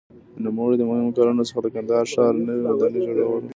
[0.33, 3.39] د نوموړي د مهمو کارونو څخه د کندهار ښار نوې ودانۍ جوړول وو.